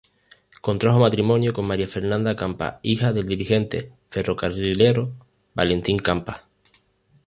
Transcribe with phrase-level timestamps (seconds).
[0.61, 5.11] Contrajo matrimonio con María Fernanda Campa, hija del dirigente ferrocarrilero
[5.53, 6.47] Valentín Campa.